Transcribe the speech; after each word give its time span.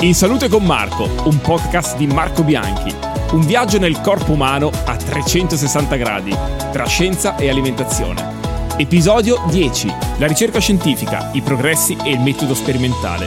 In 0.00 0.14
Salute 0.14 0.50
con 0.50 0.62
Marco, 0.62 1.08
un 1.24 1.40
podcast 1.40 1.96
di 1.96 2.06
Marco 2.06 2.44
Bianchi. 2.44 2.94
Un 3.32 3.46
viaggio 3.46 3.78
nel 3.78 4.02
corpo 4.02 4.32
umano 4.32 4.70
a 4.84 4.94
360 4.94 5.96
gradi, 5.96 6.36
tra 6.70 6.84
scienza 6.84 7.34
e 7.36 7.48
alimentazione. 7.48 8.76
Episodio 8.76 9.42
10. 9.48 9.88
La 10.18 10.26
ricerca 10.26 10.60
scientifica, 10.60 11.30
i 11.32 11.40
progressi 11.40 11.96
e 12.04 12.10
il 12.10 12.20
metodo 12.20 12.54
sperimentale. 12.54 13.26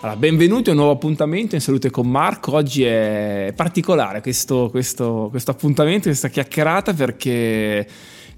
Allora, 0.00 0.18
benvenuti 0.18 0.70
a 0.70 0.72
un 0.72 0.78
nuovo 0.78 0.94
appuntamento 0.94 1.54
in 1.54 1.60
Salute 1.60 1.90
con 1.90 2.08
Marco. 2.08 2.56
Oggi 2.56 2.82
è 2.82 3.52
particolare 3.54 4.20
questo, 4.20 4.70
questo, 4.70 5.28
questo 5.30 5.52
appuntamento, 5.52 6.08
questa 6.08 6.28
chiacchierata 6.28 6.94
perché 6.94 7.86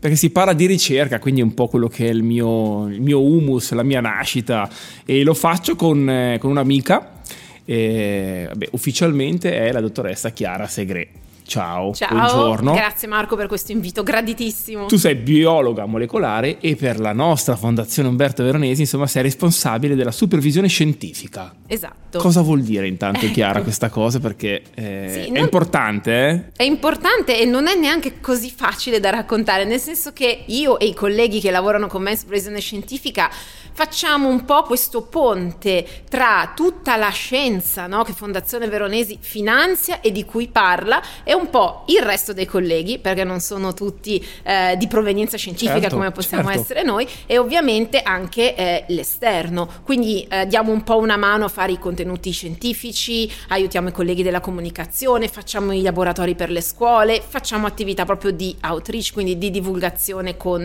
perché 0.02 0.16
si 0.16 0.30
parla 0.30 0.52
di 0.52 0.66
ricerca, 0.66 1.20
quindi 1.20 1.42
è 1.42 1.44
un 1.44 1.54
po' 1.54 1.68
quello 1.68 1.86
che 1.86 2.08
è 2.08 2.10
il 2.10 2.24
mio, 2.24 2.88
il 2.88 3.00
mio 3.00 3.22
humus, 3.22 3.70
la 3.70 3.84
mia 3.84 4.00
nascita, 4.00 4.68
e 5.04 5.22
lo 5.22 5.32
faccio 5.32 5.76
con, 5.76 6.10
eh, 6.10 6.38
con 6.40 6.50
un'amica, 6.50 7.20
e, 7.64 8.46
vabbè, 8.48 8.70
ufficialmente 8.72 9.56
è 9.56 9.70
la 9.70 9.80
dottoressa 9.80 10.30
Chiara 10.30 10.66
Segre. 10.66 11.21
Ciao, 11.44 11.92
Ciao, 11.92 12.08
buongiorno. 12.14 12.72
grazie 12.72 13.08
Marco 13.08 13.36
per 13.36 13.46
questo 13.46 13.72
invito 13.72 14.02
graditissimo. 14.02 14.86
Tu 14.86 14.96
sei 14.96 15.14
biologa 15.16 15.84
molecolare 15.86 16.58
e 16.60 16.76
per 16.76 16.98
la 17.00 17.12
nostra 17.12 17.56
Fondazione 17.56 18.08
Umberto 18.08 18.42
Veronesi, 18.42 18.82
insomma, 18.82 19.06
sei 19.06 19.22
responsabile 19.22 19.94
della 19.94 20.12
supervisione 20.12 20.68
scientifica. 20.68 21.52
Esatto. 21.66 22.18
Cosa 22.18 22.40
vuol 22.42 22.62
dire 22.62 22.86
intanto, 22.86 23.26
Chiara, 23.32 23.62
questa 23.62 23.88
cosa? 23.90 24.18
Perché 24.20 24.62
eh, 24.74 25.08
Sì, 25.24 25.28
è 25.28 25.32
non- 25.32 25.42
importante, 25.42 26.28
eh? 26.28 26.42
È 26.56 26.62
importante 26.62 27.38
e 27.38 27.44
non 27.44 27.66
è 27.66 27.74
neanche 27.76 28.20
così 28.20 28.50
facile 28.50 29.00
da 29.00 29.10
raccontare, 29.10 29.64
nel 29.64 29.80
senso 29.80 30.12
che 30.12 30.44
io 30.46 30.78
e 30.78 30.86
i 30.86 30.94
colleghi 30.94 31.40
che 31.40 31.50
lavorano 31.50 31.86
con 31.88 32.02
me 32.02 32.12
in 32.12 32.16
supervisione 32.18 32.60
scientifica 32.60 33.30
facciamo 33.72 34.28
un 34.28 34.44
po' 34.44 34.62
questo 34.62 35.02
ponte 35.02 35.86
tra 36.08 36.52
tutta 36.54 36.96
la 36.96 37.10
scienza 37.10 37.86
no, 37.86 38.02
che 38.04 38.12
Fondazione 38.12 38.68
Veronesi 38.68 39.18
finanzia 39.20 40.00
e 40.00 40.12
di 40.12 40.24
cui 40.24 40.48
parla 40.48 41.02
e 41.24 41.34
un 41.34 41.50
po' 41.50 41.84
il 41.86 42.02
resto 42.02 42.32
dei 42.32 42.46
colleghi, 42.46 42.98
perché 42.98 43.24
non 43.24 43.40
sono 43.40 43.74
tutti 43.74 44.24
eh, 44.42 44.76
di 44.76 44.86
provenienza 44.86 45.36
scientifica 45.36 45.80
Certo, 45.80 45.96
come 45.96 46.10
possiamo 46.10 46.48
certo. 46.48 46.60
essere 46.60 46.82
noi, 46.82 47.08
e 47.26 47.38
ovviamente 47.38 48.02
anche 48.02 48.54
eh, 48.54 48.84
l'esterno. 48.88 49.68
Quindi 49.84 50.26
eh, 50.28 50.46
diamo 50.46 50.70
un 50.70 50.82
po' 50.82 50.98
una 50.98 51.16
mano 51.16 51.46
a 51.46 51.48
fare 51.48 51.72
i 51.72 51.78
contenuti 51.78 52.30
scientifici, 52.30 53.30
aiutiamo 53.48 53.88
i 53.88 53.92
colleghi 53.92 54.22
della 54.22 54.40
comunicazione, 54.40 55.28
facciamo 55.28 55.72
i 55.72 55.82
laboratori 55.82 56.34
per 56.34 56.50
le 56.50 56.60
scuole, 56.60 57.22
facciamo 57.26 57.66
attività 57.66 58.04
proprio 58.04 58.30
di 58.30 58.56
outreach, 58.62 59.12
quindi 59.12 59.38
di 59.38 59.50
divulgazione 59.50 60.36
con 60.36 60.62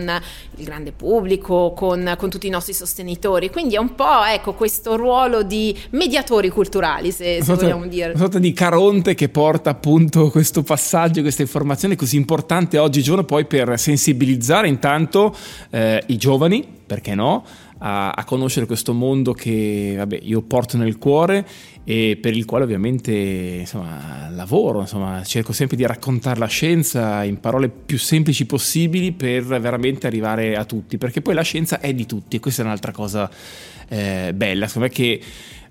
il 0.56 0.64
grande 0.64 0.92
pubblico, 0.92 1.72
con, 1.74 2.14
con 2.18 2.30
tutti 2.30 2.46
i 2.46 2.50
nostri 2.50 2.72
sostenitori. 2.72 2.96
Quindi 3.50 3.74
è 3.74 3.78
un 3.78 3.94
po' 3.94 4.24
ecco, 4.24 4.54
questo 4.54 4.96
ruolo 4.96 5.42
di 5.42 5.76
mediatori 5.90 6.48
culturali, 6.48 7.10
se, 7.10 7.38
se 7.38 7.44
sorta, 7.44 7.62
vogliamo 7.62 7.86
dire. 7.86 8.10
una 8.10 8.18
sorta 8.18 8.38
di 8.38 8.52
Caronte 8.52 9.14
che 9.14 9.28
porta 9.28 9.70
appunto 9.70 10.30
questo 10.30 10.62
passaggio, 10.62 11.20
questa 11.22 11.42
informazione 11.42 11.96
così 11.96 12.16
importante 12.16 12.78
oggigiorno 12.78 13.24
poi 13.24 13.46
per 13.46 13.78
sensibilizzare 13.78 14.68
intanto 14.68 15.34
eh, 15.70 16.02
i 16.06 16.16
giovani, 16.16 16.66
perché 16.86 17.14
no, 17.14 17.44
a, 17.78 18.10
a 18.10 18.24
conoscere 18.24 18.66
questo 18.66 18.92
mondo 18.92 19.32
che 19.32 19.94
vabbè, 19.96 20.20
io 20.22 20.42
porto 20.42 20.76
nel 20.76 20.98
cuore 20.98 21.46
e 21.84 22.18
per 22.20 22.36
il 22.36 22.44
quale 22.44 22.64
ovviamente 22.64 23.12
insomma, 23.12 24.28
lavoro, 24.30 24.80
insomma, 24.80 25.22
cerco 25.24 25.52
sempre 25.52 25.76
di 25.76 25.86
raccontare 25.86 26.38
la 26.38 26.46
scienza 26.46 27.24
in 27.24 27.40
parole 27.40 27.68
più 27.68 27.98
semplici 27.98 28.44
possibili 28.44 29.12
per 29.12 29.44
veramente 29.44 30.06
arrivare 30.06 30.54
a 30.56 30.64
tutti, 30.64 30.98
perché 30.98 31.22
poi 31.22 31.34
la 31.34 31.42
scienza 31.42 31.80
è 31.80 31.94
di 31.94 32.04
tutti 32.04 32.36
e 32.36 32.40
questa 32.40 32.62
è 32.62 32.64
un'altra 32.64 32.92
cosa 32.92 33.30
eh, 33.88 34.32
bella, 34.34 34.66
secondo 34.66 34.88
me 34.88 34.94
che 34.94 35.20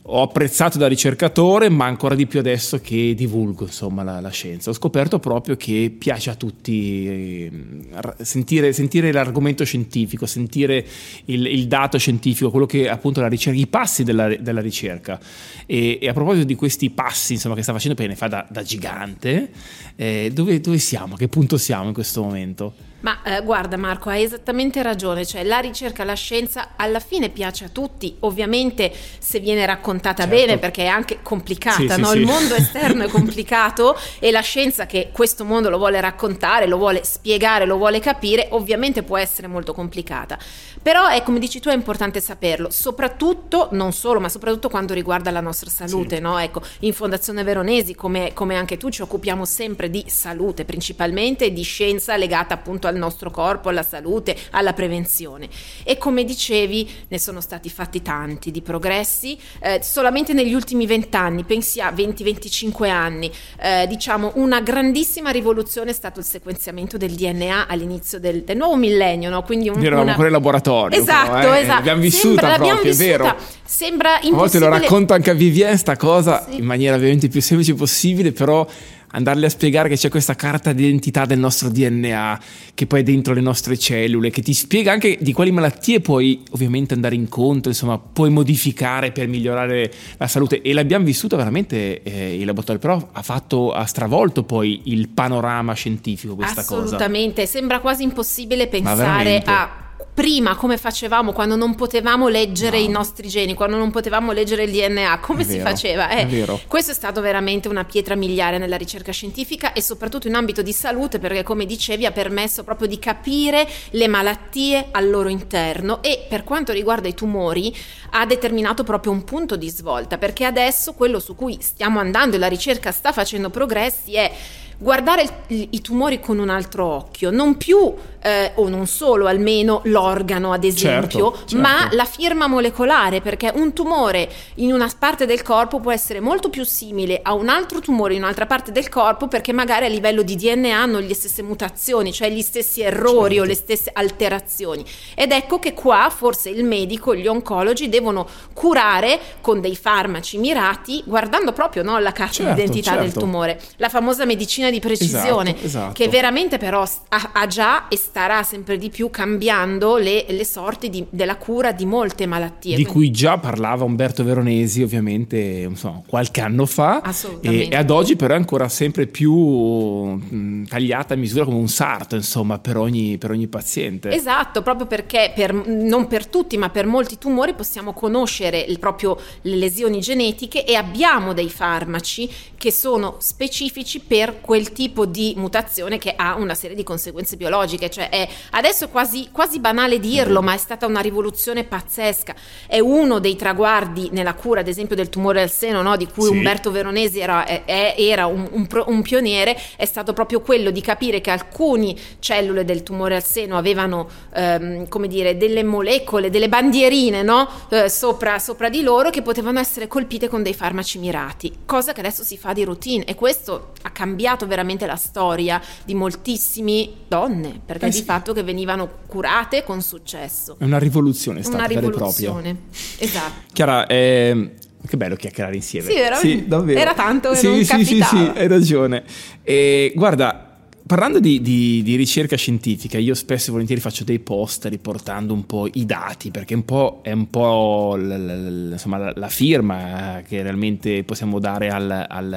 ho 0.09 0.21
apprezzato 0.21 0.77
da 0.77 0.87
ricercatore, 0.87 1.67
ma 1.69 1.85
ancora 1.85 2.15
di 2.15 2.27
più 2.27 2.39
adesso 2.39 2.79
che 2.79 3.13
divulgo 3.13 3.65
insomma, 3.65 4.03
la, 4.03 4.21
la 4.21 4.29
scienza. 4.29 4.69
Ho 4.69 4.73
scoperto 4.73 5.19
proprio 5.19 5.57
che 5.57 5.93
piace 5.97 6.29
a 6.29 6.35
tutti 6.35 7.07
eh, 7.07 7.51
ra- 7.91 8.15
sentire, 8.21 8.71
sentire 8.71 9.11
l'argomento 9.11 9.65
scientifico, 9.65 10.25
sentire 10.25 10.85
il, 11.25 11.45
il 11.47 11.67
dato 11.67 11.97
scientifico, 11.97 12.49
quello 12.49 12.65
che 12.65 12.87
appunto 12.87 13.19
la 13.19 13.27
ricerca, 13.27 13.59
i 13.59 13.67
passi 13.67 14.05
della, 14.05 14.33
della 14.37 14.61
ricerca. 14.61 15.19
E, 15.65 15.99
e 16.01 16.07
a 16.07 16.13
proposito 16.13 16.45
di 16.45 16.55
questi 16.55 16.89
passi 16.89 17.33
insomma, 17.33 17.55
che 17.55 17.63
sta 17.63 17.73
facendo, 17.73 17.95
perché 17.95 18.11
ne 18.11 18.17
fa 18.17 18.27
da, 18.27 18.47
da 18.49 18.63
gigante, 18.63 19.49
eh, 19.97 20.31
dove, 20.33 20.61
dove 20.61 20.77
siamo? 20.77 21.15
A 21.15 21.17
che 21.17 21.27
punto 21.27 21.57
siamo 21.57 21.87
in 21.87 21.93
questo 21.93 22.23
momento? 22.23 22.86
Ma 22.99 23.21
eh, 23.23 23.41
guarda 23.43 23.77
Marco, 23.77 24.09
hai 24.09 24.23
esattamente 24.23 24.81
ragione, 24.81 25.23
cioè 25.23 25.43
la 25.43 25.59
ricerca, 25.59 26.03
la 26.03 26.15
scienza 26.15 26.69
alla 26.75 26.99
fine 26.99 27.29
piace 27.29 27.65
a 27.65 27.69
tutti, 27.69 28.15
ovviamente 28.21 28.91
se 29.19 29.39
viene 29.39 29.65
raccontata 29.67 30.23
Certo. 30.23 30.35
bene 30.35 30.57
perché 30.57 30.83
è 30.83 30.87
anche 30.87 31.19
complicata, 31.21 31.77
Sì, 31.77 31.89
sì, 31.89 31.99
no? 32.01 32.07
sì. 32.07 32.17
il 32.17 32.25
mondo 32.25 32.55
esterno 32.57 33.03
è 33.03 33.07
complicato 33.07 33.95
e 34.17 34.31
la 34.31 34.41
scienza 34.41 34.87
che 34.87 35.09
questo 35.11 35.45
mondo 35.45 35.69
lo 35.69 35.77
vuole 35.77 36.01
raccontare, 36.01 36.65
lo 36.65 36.77
vuole 36.77 37.03
spiegare, 37.03 37.65
lo 37.65 37.77
vuole 37.77 37.99
capire, 37.99 38.47
ovviamente 38.51 39.03
può 39.03 39.17
essere 39.17 39.45
molto 39.45 39.73
complicata. 39.73 40.37
Però 40.81 41.07
è 41.07 41.21
come 41.21 41.37
dici 41.37 41.59
tu 41.59 41.69
è 41.69 41.73
importante 41.75 42.19
saperlo, 42.19 42.71
soprattutto, 42.71 43.69
non 43.73 43.93
solo, 43.93 44.19
ma 44.19 44.27
soprattutto 44.29 44.69
quando 44.69 44.93
riguarda 44.95 45.29
la 45.29 45.41
nostra 45.41 45.69
salute, 45.69 46.15
Sì. 46.15 46.21
no? 46.21 46.39
Ecco, 46.39 46.61
in 46.79 46.93
Fondazione 46.93 47.43
Veronesi, 47.43 47.93
come, 47.93 48.33
come 48.33 48.55
anche 48.55 48.77
tu, 48.77 48.89
ci 48.89 49.03
occupiamo 49.03 49.45
sempre 49.45 49.89
di 49.91 50.03
salute 50.07 50.65
principalmente 50.65 51.53
di 51.53 51.61
scienza 51.61 52.17
legata 52.17 52.55
appunto 52.55 52.86
al 52.87 52.95
nostro 52.95 53.31
corpo, 53.31 53.69
alla 53.69 53.83
salute, 53.83 54.35
alla 54.51 54.73
prevenzione. 54.73 55.47
E 55.83 55.97
come 55.97 56.23
dicevi, 56.23 56.89
ne 57.07 57.19
sono 57.19 57.41
stati 57.41 57.69
fatti 57.69 58.01
tanti 58.01 58.51
di 58.51 58.61
progressi, 58.61 59.37
eh, 59.61 59.79
solamente 59.81 60.33
negli 60.33 60.53
ultimi 60.53 60.85
20 60.85 61.15
anni, 61.15 61.43
pensi 61.43 61.79
a 61.81 61.91
20-25 61.91 62.89
anni, 62.89 63.31
eh, 63.61 63.85
diciamo 63.87 64.31
una 64.35 64.61
grandissima 64.61 65.29
rivoluzione 65.31 65.91
è 65.91 65.93
stato 65.93 66.19
il 66.19 66.25
sequenziamento 66.25 66.97
del 66.97 67.11
DNA 67.11 67.67
all'inizio 67.67 68.19
del, 68.19 68.43
del 68.43 68.57
nuovo 68.57 68.75
millennio, 68.75 69.29
no? 69.29 69.43
Quindi 69.43 69.69
un, 69.69 69.77
eravamo 69.79 70.01
una- 70.01 70.11
ancora 70.11 70.27
in 70.27 70.33
laboratorio. 70.33 70.99
Esatto, 70.99 71.31
però, 71.31 71.53
eh, 71.55 71.59
esatto. 71.59 71.73
L'abbiamo 71.75 72.01
vissuta 72.01 72.25
Sembra- 72.41 72.55
proprio, 72.55 72.79
è 72.79 72.83
vissuta. 72.83 73.03
vero. 73.05 73.35
Sembra 73.63 74.09
A 74.09 74.13
volte 74.13 74.27
impossibile. 74.27 74.69
lo 74.69 74.77
racconto 74.77 75.13
anche 75.13 75.29
a 75.29 75.33
Vivien 75.33 75.77
sta 75.77 75.95
cosa 75.97 76.45
Sì. 76.49 76.57
in 76.57 76.65
maniera 76.65 76.95
ovviamente 76.95 77.27
più 77.27 77.41
semplice 77.41 77.73
possibile, 77.73 78.31
però 78.31 78.65
andarle 79.11 79.45
a 79.45 79.49
spiegare 79.49 79.89
che 79.89 79.95
c'è 79.95 80.09
questa 80.09 80.35
carta 80.35 80.73
d'identità 80.73 81.25
del 81.25 81.39
nostro 81.39 81.69
DNA 81.69 82.39
che 82.73 82.85
poi 82.85 82.99
è 82.99 83.03
dentro 83.03 83.33
le 83.33 83.41
nostre 83.41 83.77
cellule, 83.77 84.29
che 84.29 84.41
ti 84.41 84.53
spiega 84.53 84.91
anche 84.91 85.17
di 85.19 85.33
quali 85.33 85.51
malattie 85.51 85.99
puoi 85.99 86.43
ovviamente 86.51 86.93
andare 86.93 87.15
incontro, 87.15 87.71
insomma, 87.71 87.97
puoi 87.97 88.29
modificare 88.29 89.11
per 89.11 89.27
migliorare 89.27 89.91
la 90.17 90.27
salute 90.27 90.61
e 90.61 90.73
l'abbiamo 90.73 91.05
vissuta 91.05 91.35
veramente 91.35 92.03
eh, 92.03 92.37
il 92.37 92.45
laboratorio, 92.45 92.81
però 92.81 93.09
ha 93.11 93.21
fatto 93.21 93.71
ha 93.71 93.85
stravolto 93.85 94.43
poi 94.43 94.81
il 94.85 95.09
panorama 95.09 95.73
scientifico 95.73 96.35
questa 96.35 96.63
cosa. 96.63 96.83
Assolutamente, 96.83 97.45
sembra 97.45 97.79
quasi 97.79 98.03
impossibile 98.03 98.67
pensare 98.67 99.41
a 99.45 99.86
prima 100.17 100.55
come 100.55 100.77
facevamo 100.77 101.31
quando 101.31 101.55
non 101.55 101.75
potevamo 101.75 102.27
leggere 102.27 102.79
No. 102.79 102.83
i 102.85 102.89
nostri 102.89 103.27
geni, 103.27 103.53
quando 103.53 103.77
non 103.77 103.91
potevamo 103.91 104.31
leggere 104.31 104.63
il 104.63 104.71
DNA, 104.71 105.19
come 105.19 105.43
È 105.43 105.45
si 105.45 105.57
vero, 105.57 105.69
faceva? 105.69 106.09
è 106.09 106.21
Eh, 106.21 106.25
vero. 106.25 106.59
questo 106.65 106.89
è 106.89 106.95
stato 106.95 107.21
veramente 107.21 107.67
una 107.67 107.83
pietra 107.85 108.15
miliare 108.15 108.57
nella 108.57 108.77
ricerca 108.77 109.11
scientifica 109.11 109.73
e 109.73 109.81
soprattutto 109.83 110.27
in 110.27 110.33
ambito 110.33 110.63
di 110.63 110.73
salute 110.73 111.19
perché 111.19 111.43
come 111.43 111.67
dicevi 111.67 112.07
ha 112.07 112.11
permesso 112.11 112.63
proprio 112.63 112.87
di 112.87 112.97
capire 112.97 113.67
le 113.91 114.07
malattie 114.07 114.87
al 114.89 115.07
loro 115.07 115.29
interno 115.29 116.01
e 116.01 116.25
per 116.27 116.43
quanto 116.43 116.71
riguarda 116.73 117.07
i 117.07 117.13
tumori 117.13 117.71
ha 118.13 118.25
determinato 118.25 118.83
proprio 118.83 119.11
un 119.11 119.23
punto 119.23 119.55
di 119.55 119.69
svolta 119.69 120.17
perché 120.17 120.45
adesso 120.45 120.93
quello 120.93 121.19
su 121.19 121.35
cui 121.35 121.59
stiamo 121.61 121.99
andando 121.99 122.37
e 122.37 122.39
la 122.39 122.47
ricerca 122.47 122.91
sta 122.91 123.11
facendo 123.13 123.51
progressi 123.51 124.15
è 124.15 124.31
guardare 124.79 125.43
i 125.47 125.81
tumori 125.81 126.19
con 126.19 126.37
un 126.37 126.49
altro 126.49 126.85
occhio, 126.85 127.31
non 127.31 127.57
più 127.57 127.91
eh, 128.27 128.51
o 128.55 128.67
non 128.67 128.87
solo 128.87 129.27
almeno 129.27 129.79
l'organo 129.85 130.51
ad 130.51 130.65
esempio, 130.65 131.31
Certo, 131.31 131.47
certo. 131.47 131.57
ma 131.57 131.87
la 131.91 132.03
firma 132.03 132.47
molecolare, 132.47 133.21
perché 133.21 133.51
un 133.55 133.71
tumore 133.71 134.29
in 134.55 134.73
una 134.73 134.91
parte 134.99 135.25
del 135.25 135.41
corpo 135.43 135.79
può 135.79 135.91
essere 135.93 136.19
molto 136.19 136.49
più 136.49 136.65
simile 136.65 137.19
a 137.23 137.33
un 137.33 137.47
altro 137.47 137.79
tumore 137.79 138.15
in 138.15 138.23
un'altra 138.23 138.45
parte 138.45 138.71
del 138.73 138.89
corpo 138.89 139.27
perché 139.29 139.53
magari 139.53 139.85
a 139.85 139.89
livello 139.89 140.23
di 140.23 140.35
DNA 140.35 140.77
hanno 140.77 140.99
le 140.99 141.13
stesse 141.13 141.41
mutazioni, 141.41 142.11
cioè 142.11 142.29
gli 142.29 142.41
stessi 142.41 142.81
errori 142.81 143.35
Certo. 143.35 143.41
o 143.41 143.45
le 143.45 143.55
stesse 143.55 143.89
alterazioni. 143.93 144.83
Ed 145.15 145.31
ecco 145.31 145.59
che 145.59 145.73
qua 145.73 146.11
forse 146.13 146.49
il 146.49 146.65
medico, 146.65 147.15
gli 147.15 147.27
oncologi 147.27 147.87
devono 147.87 148.27
curare 148.53 149.19
con 149.39 149.61
dei 149.61 149.75
farmaci 149.75 150.37
mirati 150.37 151.01
guardando 151.05 151.53
proprio 151.53 151.83
no, 151.83 151.97
la 151.99 152.11
carta 152.11 152.33
Certo, 152.33 152.53
d'identità 152.53 152.95
del 152.95 153.05
certo. 153.05 153.19
tumore, 153.21 153.59
la 153.77 153.87
famosa 153.89 154.25
medicina 154.25 154.69
di 154.69 154.79
precisione 154.79 155.51
Esatto, 155.51 155.65
esatto. 155.65 155.93
che 155.93 156.09
veramente 156.09 156.57
però 156.57 156.81
ha, 156.81 157.29
ha 157.33 157.47
già 157.47 157.87
e 157.87 157.95
sta 157.95 158.16
starà 158.17 158.41
sempre 158.41 158.79
di 158.79 158.89
più 158.89 159.11
cambiando 159.11 159.97
le, 159.97 160.25
le 160.27 160.43
sorti 160.43 160.89
di, 160.89 161.05
della 161.11 161.37
cura 161.37 161.71
di 161.71 161.85
molte 161.85 162.25
malattie. 162.25 162.75
Di 162.75 162.83
cui 162.83 163.11
già 163.11 163.37
parlava 163.37 163.83
Umberto 163.83 164.23
Veronesi 164.23 164.81
ovviamente 164.81 165.37
insomma, 165.37 166.01
qualche 166.03 166.41
anno 166.41 166.65
fa 166.65 167.03
e, 167.41 167.67
e, 167.69 167.75
ad 167.75 167.91
oggi 167.91 168.15
però 168.15 168.33
è 168.33 168.37
ancora 168.37 168.69
sempre 168.69 169.05
più 169.05 169.35
mh, 169.35 170.65
tagliata 170.67 171.13
a 171.13 171.17
misura 171.17 171.45
come 171.45 171.57
un 171.57 171.67
sarto 171.67 172.15
insomma 172.15 172.57
per 172.57 172.77
ogni, 172.77 173.19
per 173.19 173.29
ogni 173.29 173.45
paziente. 173.45 174.09
Esatto, 174.09 174.63
proprio 174.63 174.87
perché 174.87 175.31
per, 175.35 175.53
non 175.53 176.07
per 176.07 176.25
tutti 176.25 176.57
ma 176.57 176.69
per 176.69 176.87
molti 176.87 177.19
tumori 177.19 177.53
possiamo 177.53 177.93
conoscere 177.93 178.59
il, 178.59 178.79
proprio 178.79 179.15
le 179.41 179.55
lesioni 179.57 179.99
genetiche 179.99 180.65
e 180.65 180.73
abbiamo 180.73 181.33
dei 181.33 181.51
farmaci 181.51 182.27
che 182.57 182.71
sono 182.71 183.17
specifici 183.19 183.99
per 183.99 184.41
quel 184.41 184.71
tipo 184.71 185.05
di 185.05 185.35
mutazione 185.37 185.99
che 185.99 186.15
ha 186.15 186.33
una 186.33 186.55
serie 186.55 186.75
di 186.75 186.81
conseguenze 186.81 187.37
biologiche. 187.37 187.91
Cioè 187.97 188.09
è, 188.09 188.29
adesso 188.51 188.85
è 188.85 188.89
quasi, 188.89 189.29
quasi 189.31 189.59
banale 189.59 189.99
dirlo, 189.99 190.43
ma 190.43 190.53
è 190.53 190.57
stata 190.57 190.85
una 190.85 190.99
rivoluzione 190.99 191.63
pazzesca. 191.63 192.35
È 192.67 192.77
uno 192.77 193.17
dei 193.17 193.35
traguardi 193.35 194.09
nella 194.11 194.35
cura, 194.35 194.59
ad 194.59 194.67
esempio, 194.67 194.95
del 194.95 195.09
tumore 195.09 195.41
al 195.41 195.49
seno, 195.49 195.81
no? 195.81 195.97
di 195.97 196.05
cui 196.05 196.25
sì. 196.25 196.29
Umberto 196.29 196.69
Veronesi 196.69 197.19
era, 197.19 197.43
è, 197.45 197.95
era 197.97 198.27
un, 198.27 198.47
un, 198.51 198.67
un, 198.85 199.01
pioniere, 199.01 199.59
è 199.77 199.85
stato 199.85 200.13
proprio 200.13 200.41
quello 200.41 200.69
di 200.69 200.79
capire 200.79 201.21
che 201.21 201.31
alcune 201.31 201.95
cellule 202.19 202.65
del 202.65 202.83
tumore 202.83 203.15
al 203.15 203.23
seno 203.23 203.57
avevano, 203.57 204.07
ehm, 204.31 204.87
come 204.89 205.07
dire, 205.07 205.35
delle 205.35 205.63
molecole, 205.63 206.29
delle 206.29 206.49
bandierine 206.49 207.23
no? 207.23 207.49
eh, 207.69 207.89
sopra, 207.89 208.37
sopra 208.37 208.69
di 208.69 208.83
loro 208.83 209.09
che 209.09 209.23
potevano 209.23 209.57
essere 209.57 209.87
colpite 209.87 210.27
con 210.27 210.43
dei 210.43 210.53
farmaci 210.53 210.99
mirati, 210.99 211.51
cosa 211.65 211.93
che 211.93 212.01
adesso 212.01 212.23
si 212.23 212.37
fa 212.37 212.53
di 212.53 212.63
routine 212.63 213.05
e 213.05 213.15
questo 213.15 213.71
ha 213.81 213.89
cambiato 213.89 214.45
veramente 214.45 214.85
la 214.85 214.95
storia 214.95 215.59
di 215.83 215.95
moltissime 215.95 216.89
donne, 217.07 217.59
perché 217.65 217.86
eh 217.87 217.91
sì. 217.91 217.99
di 217.99 218.05
fatto 218.05 218.33
che 218.33 218.43
venivano 218.43 218.89
curate 219.07 219.63
con 219.63 219.81
successo. 219.81 220.55
È 220.59 220.63
una 220.63 220.79
rivoluzione, 220.79 221.39
è 221.39 221.43
stata 221.43 221.57
una 221.57 221.67
rivoluzione. 221.67 222.55
Esatto. 222.97 223.41
Chiara, 223.53 223.85
eh, 223.87 224.53
che 224.87 224.97
bello 224.97 225.15
chiacchierare 225.15 225.55
insieme. 225.55 225.89
Sì. 225.89 226.27
Sì, 226.27 226.47
davvero. 226.47 226.79
Era 226.79 226.93
tanto 226.93 227.31
che 227.31 227.37
sì, 227.37 227.47
non 227.47 227.63
sì, 227.63 227.65
capitava. 227.65 228.05
Sì, 228.05 228.31
sì, 228.33 228.39
hai 228.39 228.47
ragione. 228.47 229.03
E, 229.43 229.91
guarda, 229.95 230.47
Parlando 230.87 231.19
di, 231.19 231.41
di, 231.41 231.83
di, 231.83 231.97
ricerca 231.97 232.37
scientifica, 232.37 232.97
io 232.97 233.13
spesso 233.13 233.49
e 233.49 233.51
volentieri 233.51 233.81
faccio 233.81 234.05
dei 234.05 234.19
post 234.19 234.67
riportando 234.67 235.33
un 235.33 235.45
po' 235.45 235.67
i 235.73 235.85
dati, 235.85 236.31
perché 236.31 236.53
un 236.53 236.63
po' 236.63 237.01
è 237.03 237.11
un 237.11 237.29
po' 237.29 237.97
l, 237.97 238.07
l, 238.07 238.69
insomma, 238.71 238.97
la, 238.97 239.11
la, 239.13 239.27
firma 239.27 240.21
che 240.25 240.41
realmente 240.41 241.03
possiamo 241.03 241.39
dare 241.39 241.67
al, 241.71 242.05
al, 242.07 242.33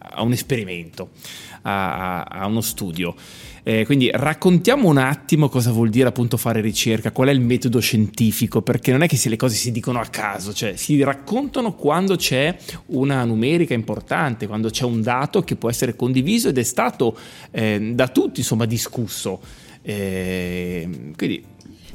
a 0.00 0.22
un 0.22 0.32
esperimento, 0.32 1.10
a, 1.60 2.22
a 2.22 2.46
uno 2.46 2.62
studio. 2.62 3.14
Eh, 3.62 3.84
quindi 3.84 4.10
raccontiamo 4.12 4.88
un 4.88 4.98
attimo 4.98 5.48
cosa 5.48 5.70
vuol 5.70 5.90
dire 5.90 6.08
appunto 6.08 6.36
fare 6.36 6.60
ricerca, 6.60 7.12
qual 7.12 7.28
è 7.28 7.32
il 7.32 7.40
metodo 7.40 7.80
scientifico, 7.80 8.62
perché 8.62 8.92
non 8.92 9.02
è 9.02 9.08
che 9.08 9.16
se 9.16 9.28
le 9.28 9.36
cose 9.36 9.54
si 9.54 9.70
dicono 9.70 10.00
a 10.00 10.06
caso, 10.06 10.52
cioè 10.52 10.76
si 10.76 11.02
raccontano 11.02 11.74
quando 11.74 12.16
c'è 12.16 12.56
una 12.86 13.24
numerica 13.24 13.74
importante, 13.74 14.46
quando 14.46 14.70
c'è 14.70 14.84
un 14.84 15.02
dato 15.02 15.42
che 15.42 15.56
può 15.56 15.68
essere 15.68 15.96
condiviso 15.96 16.48
ed 16.48 16.58
è 16.58 16.62
stato 16.62 17.16
eh, 17.50 17.92
da 17.94 18.08
tutti 18.08 18.40
insomma 18.40 18.64
discusso. 18.64 19.40
Eh, 19.82 21.12
quindi 21.16 21.44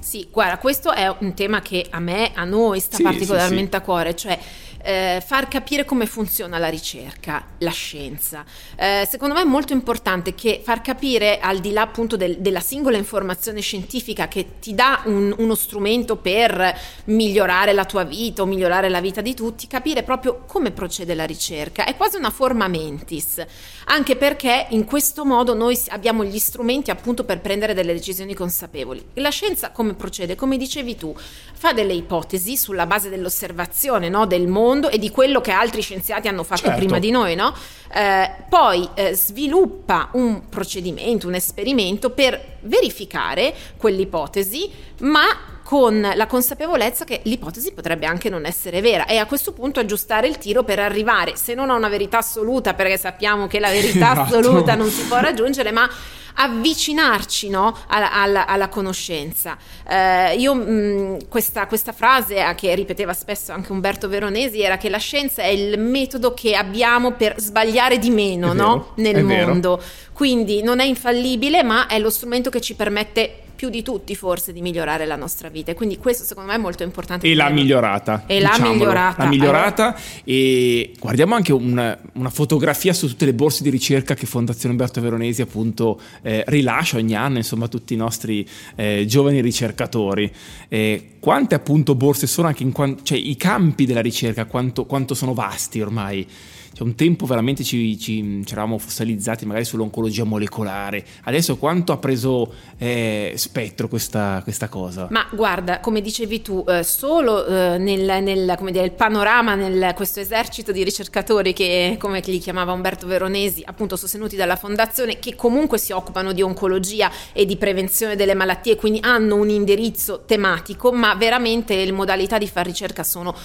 sì, 0.06 0.28
guarda, 0.32 0.60
questo 0.60 0.92
è 0.92 1.12
un 1.18 1.34
tema 1.34 1.62
che 1.62 1.84
a 1.90 2.00
me, 2.00 2.30
a 2.36 2.44
noi 2.44 2.80
sta 2.80 2.98
sì, 2.98 3.02
particolarmente 3.02 3.64
sì, 3.64 3.70
sì. 3.72 3.76
a 3.76 3.82
cuore, 3.82 4.16
cioè 4.16 4.40
eh, 4.86 5.24
far 5.26 5.48
capire 5.48 5.84
come 5.84 6.06
funziona 6.06 6.60
la 6.60 6.70
ricerca, 6.70 7.44
la 7.58 7.72
scienza. 7.72 8.46
Eh, 8.76 9.08
secondo 9.10 9.34
me 9.34 9.42
è 9.42 9.46
molto 9.46 9.74
importante 9.74 10.36
che 10.36 10.62
far 10.64 10.82
capire, 10.82 11.40
al 11.40 11.60
di 11.60 11.72
là 11.72 11.82
appunto 11.82 12.16
del, 12.16 12.38
della 12.38 12.60
singola 12.60 12.96
informazione 12.96 13.62
scientifica 13.62 14.28
che 14.28 14.60
ti 14.60 14.76
dà 14.76 15.02
un, 15.06 15.34
uno 15.40 15.56
strumento 15.56 16.18
per 16.18 16.80
migliorare 17.06 17.74
la 17.74 17.86
tua 17.86 18.04
vita 18.04 18.44
o 18.44 18.46
migliorare 18.46 18.90
la 18.90 19.02
vita 19.02 19.22
di 19.22 19.34
tutti, 19.34 19.66
capire 19.66 20.04
proprio 20.04 20.44
come 20.46 20.70
procede 20.70 21.16
la 21.16 21.26
ricerca. 21.26 21.86
È 21.86 21.96
quasi 21.96 22.18
una 22.18 22.30
forma 22.30 22.68
mentis, 22.68 23.44
anche 23.86 24.16
perché 24.16 24.68
in 24.70 24.86
questo 24.86 25.26
modo 25.26 25.56
noi 25.56 25.80
abbiamo 25.88 26.24
gli 26.24 26.38
strumenti 26.38 26.92
appunto 26.92 27.24
per 27.24 27.42
prendere 27.42 27.74
delle 27.74 27.94
decisioni 27.94 28.36
consapevoli. 28.36 29.04
La 29.16 29.30
scienza 29.30 29.72
come 29.72 29.96
procede? 29.96 30.36
Come 30.36 30.58
dicevi 30.58 30.96
tu, 30.96 31.16
fa 31.54 31.74
delle 31.74 31.94
ipotesi 31.94 32.56
sulla 32.56 32.86
base 32.86 33.10
dell'osservazione 33.10 34.10
no, 34.10 34.28
del 34.28 34.48
mondo 34.48 34.74
mondo 34.76 34.90
e 34.90 34.98
di 34.98 35.10
quello 35.10 35.42
che 35.42 35.52
altri 35.52 35.82
scienziati 35.82 36.28
hanno 36.28 36.44
fatto 36.44 36.64
certo. 36.64 36.78
prima 36.78 37.00
di 37.00 37.12
noi, 37.12 37.36
no? 37.36 37.54
Eh, 37.94 38.32
poi 38.50 38.88
eh, 38.94 39.14
sviluppa 39.14 40.10
un 40.14 40.50
procedimento, 40.50 41.28
un 41.28 41.36
esperimento 41.36 42.10
per 42.10 42.58
verificare 42.62 43.54
quell'ipotesi, 43.78 44.70
ma 45.00 45.54
con 45.66 46.00
la 46.14 46.28
consapevolezza 46.28 47.06
che 47.06 47.22
l'ipotesi 47.24 47.74
potrebbe 47.74 48.06
anche 48.06 48.30
non 48.30 48.46
essere 48.46 48.82
vera 48.82 49.08
e 49.08 49.18
a 49.18 49.26
questo 49.26 49.52
punto 49.52 49.80
aggiustare 49.80 50.28
il 50.28 50.38
tiro 50.38 50.62
per 50.62 50.78
arrivare, 50.78 51.36
se 51.38 51.56
non 51.56 51.72
a 51.72 51.74
una 51.74 51.90
verità 51.90 52.20
assoluta, 52.20 52.76
perché 52.76 53.00
sappiamo 53.00 53.48
che 53.48 53.60
la 53.60 53.72
verità 53.72 54.12
esatto. 54.14 54.38
assoluta 54.38 54.76
non 54.76 54.92
si 54.92 55.02
può 55.06 55.18
raggiungere, 55.20 55.72
ma 55.72 55.90
avvicinarci 56.36 57.50
no, 57.50 57.76
alla, 57.88 58.12
alla, 58.12 58.46
alla, 58.46 58.68
conoscenza. 58.70 59.58
Eh, 59.90 60.36
io 60.36 60.54
mh, 60.54 60.70
mm, 60.70 61.18
questa, 61.30 61.66
questa, 61.66 61.94
frase 61.94 62.48
eh, 62.48 62.54
che 62.54 62.76
ripeteva 62.76 63.14
spesso 63.14 63.52
anche 63.52 63.72
Umberto 63.72 64.08
Veronesi 64.08 64.62
era 64.62 64.78
che 64.78 64.90
la 64.90 65.00
scienza 65.00 65.42
è 65.42 65.48
il 65.48 65.80
metodo 65.80 66.36
che 66.36 66.56
abbiamo 66.56 67.14
per 67.14 67.40
sbagliare 67.40 67.98
di 67.98 68.12
meno 68.12 68.54
no, 68.54 68.92
nel 68.98 69.24
mondo. 69.24 69.82
Quindi 70.14 70.62
non 70.62 70.80
è 70.80 70.86
infallibile, 70.86 71.64
ma 71.64 71.88
è 71.88 71.98
lo 71.98 72.12
strumento 72.12 72.52
che 72.52 72.62
ci 72.62 72.76
permette 72.76 73.40
più 73.56 73.70
di 73.70 73.82
tutti 73.82 74.16
forse 74.16 74.54
di 74.54 74.62
migliorare 74.62 75.06
la 75.06 75.16
nostra 75.16 75.50
vita. 75.50 75.72
E 75.72 75.74
quindi 75.74 75.98
questo 75.98 76.24
secondo 76.24 76.50
me 76.52 76.58
è 76.58 76.60
molto 76.60 76.84
importante. 76.84 77.28
E 77.28 77.34
l'ha 77.34 77.50
migliorata. 77.50 78.24
E 78.28 78.40
l'ha 78.40 78.58
migliorata. 78.60 79.24
L'ha 79.24 79.30
migliorata 79.30 79.84
allora. 79.86 80.02
e 80.24 80.92
guardiamo 81.00 81.36
anche 81.36 81.54
una, 81.54 81.98
una, 82.14 82.30
fotografia 82.30 82.94
su 82.94 83.08
tutte 83.08 83.26
le 83.26 83.34
borse 83.34 83.64
di 83.64 83.70
ricerca 83.70 84.14
che 84.14 84.26
Fondazione 84.26 84.72
Umberto 84.72 85.00
Veronesi 85.02 85.42
appunto 85.42 86.00
eh, 86.22 86.44
rilascia 86.48 86.98
ogni 86.98 87.16
anno, 87.16 87.38
insomma, 87.38 87.66
a 87.66 87.70
tutti 87.70 87.94
i 87.94 87.98
nostri 87.98 88.48
eh, 88.76 89.06
giovani 89.08 89.42
ricercatori. 89.42 90.32
Eh, 90.68 91.10
quante 91.20 91.56
appunto 91.56 91.96
borse 91.96 92.28
sono 92.28 92.48
anche 92.48 92.64
in 92.64 92.72
quanto, 92.72 93.04
cioè 93.04 93.18
i 93.18 93.36
campi 93.36 93.86
della 93.86 94.02
ricerca, 94.02 94.46
quanto, 94.46 94.86
quanto 94.86 95.14
sono 95.14 95.34
vasti 95.34 95.82
ormai. 95.82 96.28
Cioè, 96.76 96.86
un 96.86 96.96
tempo 96.96 97.26
veramente 97.26 97.64
ci, 97.64 97.98
ci, 97.98 98.44
ci, 98.44 98.52
eravamo 98.52 98.78
fossilizzati 98.78 99.46
magari 99.46 99.64
sull'oncologia 99.64 100.26
molecolare, 100.26 101.06
adesso 101.24 101.56
quanto 101.56 101.94
ha 101.94 101.98
preso 101.98 102.54
eh, 102.78 103.34
spettro 103.46 103.88
questa, 103.88 104.40
questa, 104.44 104.68
cosa? 104.68 105.08
Ma 105.12 105.28
guarda, 105.32 105.80
come 105.80 106.02
dicevi 106.02 106.42
tu, 106.42 106.66
eh, 106.68 106.84
solo 106.84 107.46
eh, 107.46 107.78
nel, 107.78 108.24
nel 108.24 108.58
dire, 108.72 108.90
panorama, 108.90 109.54
nel 109.54 109.94
questo 109.96 110.20
esercito 110.20 110.72
di 110.72 110.84
ricercatori 110.84 111.54
che, 111.54 111.98
come 112.00 112.22
li 112.26 112.40
chiamava 112.40 112.72
Umberto 112.72 113.06
Veronesi, 113.06 113.62
appunto 113.64 113.96
sostenuti 113.96 114.36
dalla 114.36 114.56
fondazione, 114.56 115.20
che 115.20 115.36
comunque 115.36 115.78
si 115.78 115.92
occupano 115.92 116.34
di 116.34 116.42
oncologia 116.42 117.12
e 117.34 117.46
di 117.46 117.56
prevenzione 117.56 118.16
delle 118.16 118.34
malattie, 118.34 118.76
quindi 118.76 119.00
hanno 119.02 119.36
un 119.36 119.50
indirizzo 119.50 120.24
tematico, 120.26 120.92
ma 120.92 121.14
veramente 121.14 121.86
le 121.86 121.92
modalità 121.92 122.40
di 122.40 122.48
fare 122.48 122.70
ricerca 122.70 123.04
sono 123.04 123.36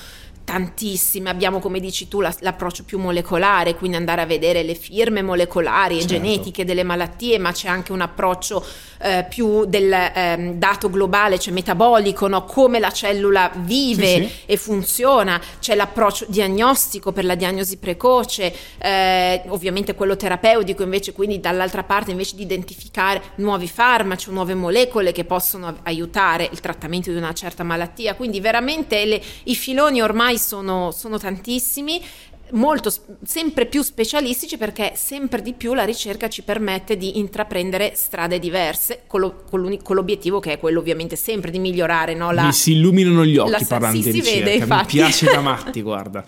tantissime, 0.50 1.30
abbiamo 1.30 1.60
come 1.60 1.78
dici 1.78 2.08
tu 2.08 2.20
la, 2.20 2.34
l'approccio 2.40 2.82
più 2.82 2.98
molecolare, 2.98 3.76
quindi 3.76 3.96
andare 3.96 4.22
a 4.22 4.26
vedere 4.26 4.64
le 4.64 4.74
firme 4.74 5.22
molecolari 5.22 5.98
e 5.98 6.00
certo. 6.00 6.14
genetiche 6.14 6.64
delle 6.64 6.82
malattie, 6.82 7.38
ma 7.38 7.52
c'è 7.52 7.68
anche 7.68 7.92
un 7.92 8.00
approccio 8.00 8.64
eh, 9.02 9.26
più 9.28 9.64
del 9.64 9.92
eh, 9.92 10.54
dato 10.56 10.90
globale, 10.90 11.38
cioè 11.38 11.52
metabolico, 11.52 12.26
no? 12.26 12.44
come 12.44 12.80
la 12.80 12.90
cellula 12.90 13.52
vive 13.58 14.06
sì, 14.06 14.26
sì. 14.26 14.32
e 14.46 14.56
funziona, 14.56 15.40
c'è 15.60 15.76
l'approccio 15.76 16.26
diagnostico 16.28 17.12
per 17.12 17.24
la 17.24 17.36
diagnosi 17.36 17.76
precoce, 17.76 18.52
eh, 18.78 19.42
ovviamente 19.46 19.94
quello 19.94 20.16
terapeutico 20.16 20.82
invece, 20.82 21.12
quindi 21.12 21.38
dall'altra 21.38 21.84
parte 21.84 22.10
invece 22.10 22.34
di 22.34 22.42
identificare 22.42 23.22
nuovi 23.36 23.68
farmaci 23.68 24.30
o 24.30 24.32
nuove 24.32 24.54
molecole 24.54 25.12
che 25.12 25.24
possono 25.24 25.78
aiutare 25.84 26.48
il 26.50 26.58
trattamento 26.58 27.12
di 27.12 27.16
una 27.16 27.32
certa 27.34 27.62
malattia, 27.62 28.16
quindi 28.16 28.40
veramente 28.40 29.04
le, 29.04 29.22
i 29.44 29.54
filoni 29.54 30.02
ormai 30.02 30.38
sono, 30.40 30.90
sono 30.90 31.18
tantissimi 31.18 32.02
molto 32.52 32.92
sempre 33.24 33.66
più 33.66 33.82
specialistici 33.82 34.56
perché 34.56 34.92
sempre 34.96 35.42
di 35.42 35.52
più 35.52 35.74
la 35.74 35.84
ricerca 35.84 36.28
ci 36.28 36.42
permette 36.42 36.96
di 36.96 37.18
intraprendere 37.18 37.92
strade 37.94 38.38
diverse 38.38 39.02
con, 39.06 39.20
lo, 39.20 39.44
con, 39.48 39.78
con 39.82 39.96
l'obiettivo 39.96 40.40
che 40.40 40.54
è 40.54 40.58
quello 40.58 40.80
ovviamente 40.80 41.16
sempre 41.16 41.50
di 41.50 41.58
migliorare 41.58 42.14
no? 42.14 42.32
la, 42.32 42.44
mi 42.44 42.52
si 42.52 42.72
illuminano 42.72 43.24
gli 43.24 43.36
occhi 43.36 43.50
la, 43.50 43.64
parlando 43.68 44.02
sì, 44.02 44.10
di 44.10 44.20
ricerca 44.20 44.44
vede, 44.44 44.66
mi 44.66 44.84
piace 44.86 45.26
da 45.26 45.40
matti 45.40 45.82
guarda 45.82 46.24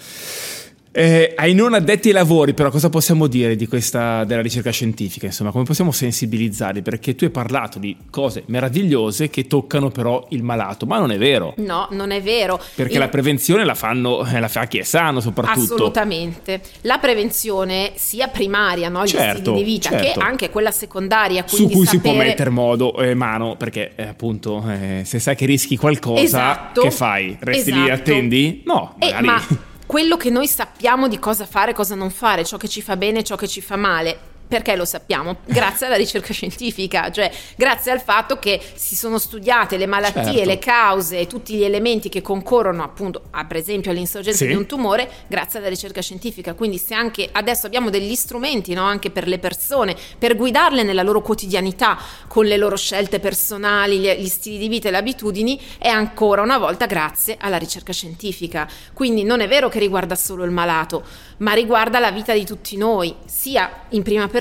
Eh, 0.94 1.32
ai 1.36 1.54
non 1.54 1.72
addetti 1.72 2.08
ai 2.08 2.14
lavori, 2.14 2.52
però, 2.52 2.68
cosa 2.70 2.90
possiamo 2.90 3.26
dire 3.26 3.56
di 3.56 3.66
questa 3.66 4.24
della 4.24 4.42
ricerca 4.42 4.70
scientifica? 4.70 5.24
Insomma, 5.24 5.50
come 5.50 5.64
possiamo 5.64 5.90
sensibilizzarli? 5.90 6.82
Perché 6.82 7.14
tu 7.14 7.24
hai 7.24 7.30
parlato 7.30 7.78
di 7.78 7.96
cose 8.10 8.42
meravigliose 8.46 9.30
che 9.30 9.46
toccano 9.46 9.88
però 9.90 10.26
il 10.30 10.42
malato, 10.42 10.84
ma 10.84 10.98
non 10.98 11.10
è 11.10 11.16
vero. 11.16 11.54
No, 11.58 11.88
non 11.92 12.10
è 12.10 12.20
vero. 12.20 12.60
Perché 12.74 12.92
Il- 12.94 12.98
la 12.98 13.08
prevenzione 13.08 13.64
la 13.64 13.74
fanno, 13.74 14.22
eh, 14.26 14.38
la 14.38 14.48
fa 14.48 14.66
chi 14.66 14.78
è 14.78 14.82
sano, 14.82 15.20
soprattutto. 15.20 15.74
Assolutamente. 15.74 16.60
La 16.82 16.98
prevenzione 16.98 17.92
sia 17.94 18.28
primaria, 18.28 18.90
no? 18.90 19.04
gli 19.04 19.08
Certo, 19.08 19.40
stili 19.52 19.56
di 19.56 19.64
vita, 19.64 19.88
certo. 19.88 20.20
che 20.20 20.26
anche 20.26 20.50
quella 20.50 20.70
secondaria, 20.70 21.42
Su 21.46 21.68
cui 21.70 21.86
si 21.86 21.96
sapere... 21.96 22.00
può 22.00 22.12
mettere 22.22 22.50
modo 22.50 22.94
eh, 22.98 23.14
mano, 23.14 23.56
perché 23.56 23.92
eh, 23.96 24.08
appunto, 24.08 24.62
eh, 24.68 25.04
se 25.06 25.18
sai 25.18 25.36
che 25.36 25.46
rischi 25.46 25.78
qualcosa, 25.78 26.22
Esatto. 26.22 26.82
che 26.82 26.90
fai? 26.90 27.34
Resti 27.40 27.72
lì 27.72 27.78
e 27.78 27.82
Esatto. 27.84 27.98
attendi? 27.98 28.62
No, 28.66 28.94
Eh, 28.98 29.06
magari. 29.06 29.26
ma 29.26 29.42
quello 29.86 30.16
che 30.16 30.30
noi 30.30 30.46
sappiamo 30.46 31.08
di 31.08 31.18
cosa 31.18 31.46
fare 31.46 31.72
e 31.72 31.74
cosa 31.74 31.94
non 31.94 32.10
fare, 32.10 32.44
ciò 32.44 32.56
che 32.56 32.68
ci 32.68 32.82
fa 32.82 32.96
bene 32.96 33.20
e 33.20 33.24
ciò 33.24 33.36
che 33.36 33.48
ci 33.48 33.60
fa 33.60 33.76
male. 33.76 34.31
Perché 34.52 34.76
lo 34.76 34.84
sappiamo? 34.84 35.36
Grazie 35.46 35.86
alla 35.86 35.96
ricerca 35.96 36.34
scientifica, 36.34 37.10
cioè 37.10 37.32
grazie 37.56 37.90
al 37.90 38.02
fatto 38.02 38.38
che 38.38 38.60
si 38.74 38.94
sono 38.94 39.16
studiate 39.16 39.78
le 39.78 39.86
malattie, 39.86 40.20
Certo. 40.24 40.44
le 40.44 40.58
cause 40.58 41.18
e 41.20 41.26
tutti 41.26 41.54
gli 41.54 41.64
elementi 41.64 42.10
che 42.10 42.20
concorrono 42.20 42.82
appunto, 42.82 43.22
a, 43.30 43.46
per 43.46 43.56
esempio, 43.56 43.90
all'insorgenza 43.90 44.44
Sì. 44.44 44.48
di 44.48 44.54
un 44.54 44.66
tumore, 44.66 45.10
grazie 45.26 45.58
alla 45.58 45.68
ricerca 45.68 46.02
scientifica. 46.02 46.52
Quindi 46.52 46.76
se 46.76 46.92
anche 46.92 47.30
adesso 47.32 47.64
abbiamo 47.64 47.88
degli 47.88 48.14
strumenti 48.14 48.74
no, 48.74 48.82
anche 48.84 49.10
per 49.10 49.26
le 49.26 49.38
persone, 49.38 49.96
per 50.18 50.36
guidarle 50.36 50.82
nella 50.82 51.02
loro 51.02 51.22
quotidianità, 51.22 51.98
con 52.28 52.44
le 52.44 52.58
loro 52.58 52.76
scelte 52.76 53.20
personali, 53.20 54.00
gli, 54.00 54.10
gli 54.10 54.28
stili 54.28 54.58
di 54.58 54.68
vita 54.68 54.88
e 54.88 54.90
le 54.90 54.98
abitudini, 54.98 55.58
è 55.78 55.88
ancora 55.88 56.42
una 56.42 56.58
volta 56.58 56.84
grazie 56.84 57.38
alla 57.40 57.56
ricerca 57.56 57.94
scientifica. 57.94 58.68
Quindi 58.92 59.22
non 59.24 59.40
è 59.40 59.48
vero 59.48 59.70
che 59.70 59.78
riguarda 59.78 60.14
solo 60.14 60.44
il 60.44 60.50
malato, 60.50 61.02
ma 61.38 61.54
riguarda 61.54 61.98
la 61.98 62.10
vita 62.10 62.34
di 62.34 62.44
tutti 62.44 62.76
noi, 62.76 63.14
sia 63.24 63.84
in 63.90 64.02
prima 64.02 64.28
persona, 64.28 64.40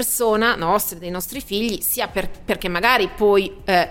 nostra 0.56 0.98
e 0.98 1.00
dei 1.00 1.10
nostri 1.10 1.42
figli, 1.42 1.82
sia 1.82 2.08
per- 2.08 2.30
perché 2.44 2.68
magari 2.68 3.10
poi 3.16 3.52
eh, 3.66 3.88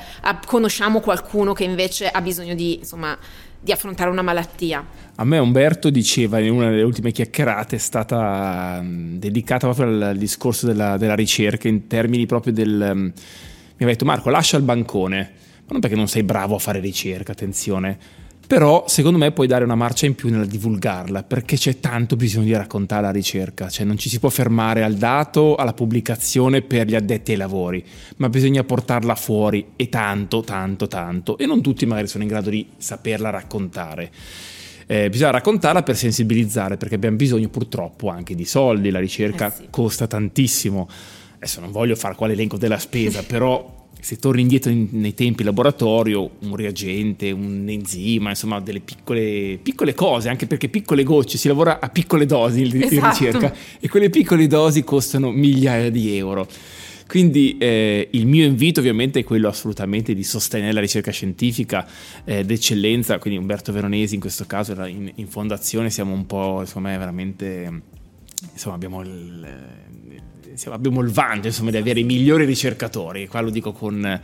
conosciamo 0.46 1.00
qualcuno 1.00 1.52
che 1.52 1.64
invece 1.64 2.08
ha 2.08 2.20
bisogno 2.20 2.54
di, 2.54 2.78
insomma, 2.78 3.16
di 3.60 3.72
affrontare 3.72 4.10
una 4.10 4.22
malattia. 4.22 4.84
A 5.16 5.24
me 5.24 5.38
Umberto 5.38 5.90
diceva 5.90 6.38
in 6.38 6.52
una 6.52 6.70
delle 6.70 6.82
ultime 6.82 7.12
chiacchierate, 7.12 7.76
è 7.76 7.78
stata 7.78 8.82
dedicata 8.82 9.70
proprio 9.70 10.06
al, 10.06 10.16
discorso 10.16 10.66
della, 10.66 10.96
della 10.96 11.14
ricerca 11.14 11.68
in 11.68 11.86
termini 11.86 12.26
proprio 12.26 12.52
del... 12.52 12.70
mh, 12.70 12.98
mi 13.00 13.86
aveva 13.86 13.92
detto 13.92 14.04
Marco 14.04 14.30
lascia 14.30 14.56
il 14.56 14.62
bancone, 14.62 15.18
ma 15.18 15.66
non 15.68 15.80
perché 15.80 15.96
non 15.96 16.08
sei 16.08 16.22
bravo 16.22 16.54
a 16.54 16.58
fare 16.58 16.80
ricerca, 16.80 17.32
attenzione, 17.32 17.98
però 18.50 18.82
secondo 18.88 19.16
me 19.16 19.30
puoi 19.30 19.46
dare 19.46 19.62
una 19.62 19.76
marcia 19.76 20.06
in 20.06 20.16
più 20.16 20.28
nel 20.28 20.48
divulgarla, 20.48 21.22
perché 21.22 21.54
c'è 21.54 21.78
tanto 21.78 22.16
bisogno 22.16 22.46
di 22.46 22.52
raccontare 22.52 23.02
la 23.02 23.12
ricerca, 23.12 23.68
cioè 23.68 23.86
non 23.86 23.96
ci 23.96 24.08
si 24.08 24.18
può 24.18 24.28
fermare 24.28 24.82
al 24.82 24.94
dato, 24.94 25.54
alla 25.54 25.72
pubblicazione 25.72 26.60
per 26.60 26.88
gli 26.88 26.96
addetti 26.96 27.30
ai 27.30 27.36
lavori, 27.36 27.84
ma 28.16 28.28
bisogna 28.28 28.64
portarla 28.64 29.14
fuori 29.14 29.74
e 29.76 29.88
tanto, 29.88 30.40
tanto, 30.40 30.88
tanto, 30.88 31.38
e 31.38 31.46
non 31.46 31.62
tutti 31.62 31.86
magari 31.86 32.08
sono 32.08 32.24
in 32.24 32.28
grado 32.28 32.50
di 32.50 32.66
saperla 32.76 33.30
raccontare. 33.30 34.10
Eh, 34.88 35.08
bisogna 35.10 35.30
raccontarla 35.30 35.84
per 35.84 35.96
sensibilizzare, 35.96 36.76
perché 36.76 36.96
abbiamo 36.96 37.14
bisogno 37.14 37.48
purtroppo 37.50 38.08
anche 38.08 38.34
di 38.34 38.44
soldi, 38.44 38.90
la 38.90 38.98
ricerca 38.98 39.46
Eh 39.46 39.56
sì. 39.58 39.66
costa 39.70 40.08
tantissimo. 40.08 40.88
Adesso 41.36 41.60
non 41.60 41.70
voglio 41.70 41.94
fare 41.94 42.16
qua 42.16 42.26
l'elenco 42.26 42.58
della 42.58 42.78
spesa, 42.78 43.22
però 43.22 43.78
se 43.98 44.16
torni 44.16 44.42
indietro 44.42 44.70
in- 44.70 44.88
nei 44.92 45.14
tempi 45.14 45.42
laboratorio, 45.42 46.30
un 46.40 46.56
reagente, 46.56 47.30
un 47.30 47.66
enzima, 47.68 48.30
insomma 48.30 48.60
delle 48.60 48.80
piccole, 48.80 49.58
piccole 49.62 49.94
cose, 49.94 50.28
anche 50.28 50.46
perché 50.46 50.68
piccole 50.68 51.02
gocce, 51.02 51.38
si 51.38 51.48
lavora 51.48 51.80
a 51.80 51.88
piccole 51.88 52.26
dosi 52.26 52.62
in 52.62 52.82
Esatto. 52.82 53.08
ricerca 53.08 53.54
e 53.78 53.88
quelle 53.88 54.10
piccole 54.10 54.46
dosi 54.46 54.84
costano 54.84 55.30
migliaia 55.30 55.90
di 55.90 56.16
euro. 56.16 56.46
Quindi 57.06 57.58
eh, 57.58 58.06
il 58.12 58.24
mio 58.26 58.44
invito 58.46 58.78
ovviamente 58.78 59.18
è 59.18 59.24
quello 59.24 59.48
assolutamente 59.48 60.14
di 60.14 60.22
sostenere 60.22 60.72
la 60.72 60.78
ricerca 60.80 61.10
scientifica 61.10 61.84
eh, 62.24 62.44
d'eccellenza, 62.44 63.18
quindi 63.18 63.38
Umberto 63.38 63.72
Veronesi 63.72 64.14
in 64.14 64.20
questo 64.20 64.46
caso 64.46 64.72
era 64.72 64.86
in, 64.86 65.10
in 65.16 65.26
fondazione, 65.26 65.90
siamo 65.90 66.12
un 66.14 66.24
po', 66.26 66.62
secondo 66.64 66.88
me, 66.88 66.96
veramente, 66.96 67.82
insomma 68.52 68.76
abbiamo 68.76 69.02
il, 69.02 69.44
eh, 69.44 70.22
insomma, 70.50 70.76
abbiamo 70.76 71.00
il 71.00 71.10
vanto 71.10 71.46
insomma, 71.46 71.70
di 71.70 71.76
avere 71.76 72.00
i 72.00 72.04
migliori 72.04 72.44
ricercatori, 72.44 73.26
qua 73.28 73.40
lo 73.40 73.50
dico 73.50 73.72
con, 73.72 74.20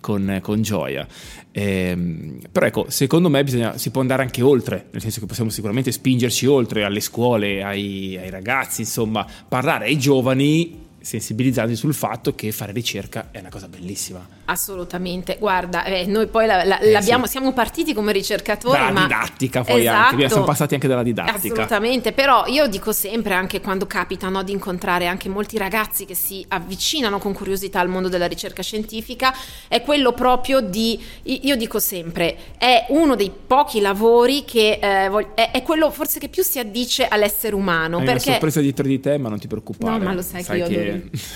con- 0.00 0.38
con 0.42 0.62
gioia. 0.62 1.06
Ehm, 1.52 2.38
però 2.50 2.66
ecco, 2.66 2.86
secondo 2.88 3.28
me 3.28 3.42
bisogna- 3.42 3.76
si 3.78 3.90
può 3.90 4.00
andare 4.00 4.22
anche 4.22 4.42
oltre, 4.42 4.86
nel 4.90 5.00
senso 5.00 5.20
che 5.20 5.26
possiamo 5.26 5.50
sicuramente 5.50 5.90
spingerci 5.92 6.46
oltre 6.46 6.84
alle 6.84 7.00
scuole, 7.00 7.62
ai, 7.62 8.16
ai 8.16 8.30
ragazzi, 8.30 8.82
insomma, 8.82 9.26
parlare 9.48 9.86
ai 9.86 9.98
giovani 9.98 10.88
sensibilizzarli 11.00 11.76
sul 11.76 11.94
fatto 11.94 12.34
che 12.34 12.52
fare 12.52 12.72
ricerca 12.72 13.28
è 13.30 13.38
una 13.38 13.48
cosa 13.48 13.68
bellissima. 13.68 14.26
Assolutamente, 14.44 15.36
guarda, 15.38 15.84
eh, 15.84 16.04
noi 16.06 16.26
poi 16.26 16.46
la- 16.46 16.64
la- 16.64 16.78
Eh, 16.80 16.90
l'abbiamo, 16.90 17.24
sì. 17.24 17.32
siamo 17.32 17.52
partiti 17.52 17.94
come 17.94 18.12
ricercatori, 18.12 18.78
Dalla 18.78 18.90
ma 18.90 19.02
didattica 19.02 19.62
poi 19.64 19.80
Esatto. 19.82 20.14
anche, 20.14 20.28
siamo 20.28 20.44
passati 20.44 20.74
anche 20.74 20.88
dalla 20.88 21.02
didattica. 21.02 21.36
Assolutamente, 21.36 22.12
però 22.12 22.44
io 22.46 22.66
dico 22.66 22.92
sempre, 22.92 23.34
anche 23.34 23.60
quando 23.60 23.86
capita 23.86 24.28
no, 24.28 24.42
di 24.42 24.52
incontrare 24.52 25.06
anche 25.06 25.28
molti 25.28 25.56
ragazzi 25.56 26.04
che 26.04 26.14
si 26.14 26.44
avvicinano 26.48 27.18
con 27.18 27.32
curiosità 27.32 27.80
al 27.80 27.88
mondo 27.88 28.08
della 28.08 28.26
ricerca 28.26 28.62
scientifica, 28.62 29.34
è 29.68 29.82
quello 29.82 30.12
proprio 30.12 30.60
di, 30.60 31.00
io 31.22 31.56
dico 31.56 31.78
sempre, 31.78 32.36
è 32.58 32.86
uno 32.90 33.14
dei 33.14 33.30
pochi 33.46 33.80
lavori 33.80 34.44
che 34.44 34.78
eh, 34.82 35.26
è, 35.52 35.62
quello 35.62 35.90
forse 35.90 36.18
che 36.18 36.28
più 36.28 36.42
si 36.42 36.58
addice 36.58 37.06
all'essere 37.08 37.54
umano, 37.54 37.96
Hai 37.98 38.02
una 38.02 38.12
perché... 38.12 38.30
sorpresa 38.32 38.60
dietro 38.60 38.84
di 38.86 39.00
te, 39.00 39.16
ma 39.18 39.28
non 39.28 39.38
ti 39.38 39.46
preoccupare. 39.46 39.98
No, 39.98 40.04
ma 40.04 40.12
lo 40.12 40.22
sai, 40.22 40.42
che 40.44 40.56
io 40.56 40.66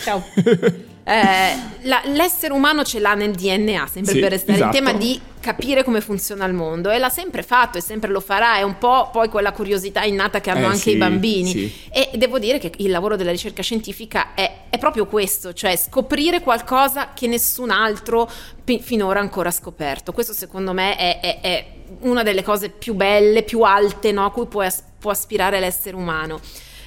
Ciao. 0.03 0.25
Eh, 1.07 1.55
la- 1.83 2.01
l'essere 2.07 2.55
umano 2.55 2.83
ce 2.83 2.99
l'ha 2.99 3.13
nel 3.13 3.33
DNA, 3.33 3.87
sempre 3.93 4.15
Sì, 4.15 4.21
per 4.21 4.31
restare 4.31 4.57
esatto. 4.57 4.75
in 4.75 4.83
tema 4.85 4.97
di 4.99 5.21
capire 5.39 5.85
come 5.85 6.01
funziona 6.01 6.47
il 6.47 6.55
mondo 6.55 6.91
e 6.91 6.97
l'ha 6.97 7.11
sempre 7.11 7.43
fatto 7.43 7.77
e 7.77 7.83
sempre 7.83 8.09
lo 8.11 8.21
farà, 8.21 8.57
è 8.57 8.63
un 8.63 8.79
po' 8.79 9.11
poi 9.13 9.29
quella 9.29 9.53
curiosità 9.53 10.03
innata 10.05 10.41
che 10.41 10.49
hanno 10.49 10.61
Eh, 10.63 10.65
anche 10.65 10.79
sì, 10.79 10.91
i 10.93 10.97
bambini. 10.97 11.51
sì. 11.51 11.73
E 11.93 12.09
devo 12.17 12.39
dire 12.39 12.57
che 12.59 12.73
il 12.79 12.89
lavoro 12.91 13.17
della 13.17 13.33
ricerca 13.33 13.63
scientifica 13.63 14.33
è, 14.33 14.51
è 14.71 14.79
proprio 14.79 15.05
questo, 15.05 15.53
cioè 15.53 15.77
scoprire 15.77 16.41
qualcosa 16.41 17.11
che 17.13 17.27
nessun 17.27 17.69
altro 17.69 18.27
pi- 18.65 18.81
finora 18.81 19.19
ha 19.19 19.23
ancora 19.23 19.51
scoperto. 19.51 20.13
Questo 20.13 20.33
secondo 20.33 20.73
me 20.73 20.97
è, 20.97 21.21
è- 21.21 21.41
è 21.43 21.67
una 22.01 22.23
delle 22.23 22.43
cose 22.43 22.71
più 22.71 22.95
belle, 22.95 23.43
più 23.43 23.61
alte 23.61 24.11
no, 24.11 24.25
a 24.25 24.31
cui 24.31 24.47
può, 24.47 24.63
as- 24.63 24.83
può 24.99 25.11
aspirare 25.11 25.61
l'essere 25.61 25.97
umano. 25.97 26.41